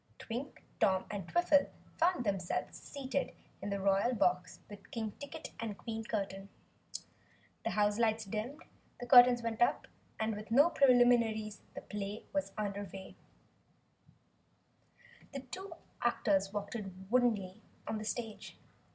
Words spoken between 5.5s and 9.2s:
and Queen Curtain. The houselights dimmed, the